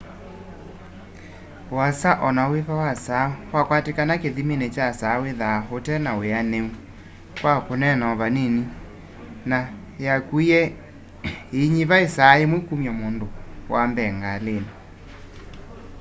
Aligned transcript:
uasa 1.75 2.11
onawĩva 2.27 2.73
wa 2.83 2.91
saa 3.05 3.27
wakwatĩkana 3.53 4.13
kĩthĩmĩnĩ 4.21 4.67
kya 4.75 4.87
saa 5.01 5.19
wĩthaa 5.23 5.63
ũtena 5.75 6.11
wĩanĩũ 6.21 6.67
kwa 7.41 7.53
kũneena 7.65 8.03
o 8.11 8.13
vanĩnĩ 8.21 8.63
na 9.49 9.57
yakũĩe 10.05 10.61
ĩĩnyĩva 11.59 11.95
ĩsaa 12.07 12.37
yĩmwe 12.39 12.57
kũmya 12.67 12.91
mũndũ 12.99 13.27
wa 13.73 13.81
mbee 13.91 14.09
ngalĩnĩ 14.19 14.69